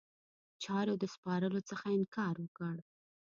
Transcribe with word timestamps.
چارو 0.63 0.93
د 1.01 1.03
سپارلو 1.13 1.59
څخه 1.69 1.85
انکار 1.97 2.35
وکړ. 2.39 2.75